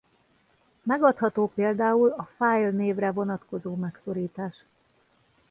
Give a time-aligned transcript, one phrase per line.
[0.83, 4.55] Megadható például a fájlnévre vonatkozó megszorítás.